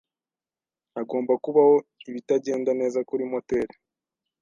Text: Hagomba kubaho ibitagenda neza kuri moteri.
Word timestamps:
Hagomba 0.93 1.33
kubaho 1.43 1.75
ibitagenda 2.09 2.71
neza 2.79 2.99
kuri 3.09 3.23
moteri. 3.31 3.73